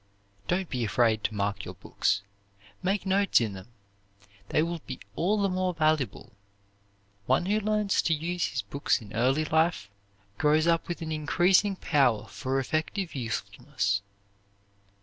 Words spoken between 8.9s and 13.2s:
in early life, grows up with an increasing power for effective